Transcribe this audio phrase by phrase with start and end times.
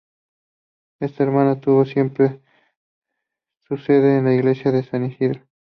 [0.99, 2.41] Esta hermandad tuvo siempre
[3.67, 5.43] su sede en la iglesia de San Isidoro.